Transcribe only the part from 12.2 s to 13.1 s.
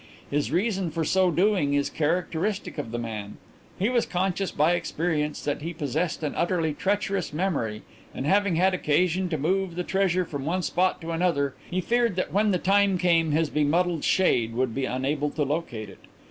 when the time